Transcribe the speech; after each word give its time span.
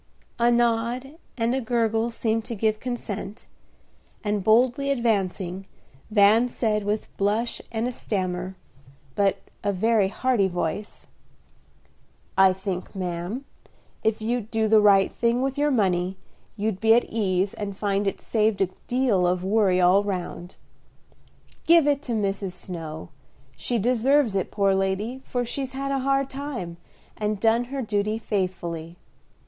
A 0.39 0.49
nod 0.51 1.19
and 1.37 1.53
a 1.53 1.61
gurgle 1.61 2.09
seemed 2.09 2.43
to 2.45 2.55
give 2.55 2.79
consent, 2.79 3.45
and, 4.23 4.43
boldly 4.43 4.89
advancing, 4.89 5.67
Van 6.09 6.47
said, 6.47 6.83
with 6.85 7.15
blush 7.17 7.61
and 7.71 7.87
a 7.87 7.91
stammer, 7.91 8.55
but 9.13 9.37
a 9.63 9.71
very 9.71 10.07
hearty 10.07 10.47
voice, 10.47 11.05
"I 12.35 12.51
think, 12.51 12.95
ma'am, 12.95 13.45
if 14.03 14.23
you'd 14.23 14.49
do 14.49 14.67
the 14.67 14.81
right 14.81 15.11
thing 15.11 15.43
with 15.43 15.55
your 15.55 15.69
money 15.69 16.17
you'd 16.57 16.79
be 16.79 16.95
at 16.95 17.03
ease 17.03 17.53
and 17.53 17.77
find 17.77 18.07
it 18.07 18.19
saved 18.19 18.59
a 18.61 18.69
deal 18.87 19.27
of 19.27 19.43
worry 19.43 19.79
all 19.79 20.03
round. 20.03 20.55
Give 21.67 21.85
it 21.87 22.01
to 22.09 22.13
Mrs. 22.13 22.53
Snow; 22.53 23.09
she 23.55 23.77
deserves 23.77 24.33
it, 24.33 24.49
poor 24.49 24.73
lady, 24.73 25.21
for 25.23 25.45
she's 25.45 25.73
had 25.73 25.91
a 25.91 25.99
hard 25.99 26.27
time, 26.27 26.77
and 27.15 27.39
done 27.39 27.65
her 27.65 27.83
duty 27.83 28.17
faithfully. 28.17 28.97